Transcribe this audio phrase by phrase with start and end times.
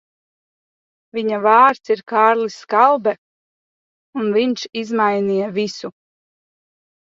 [1.17, 3.13] Viņa vārds ir Kārlis Skalbe,
[4.23, 5.93] un viņš izmainīja visu.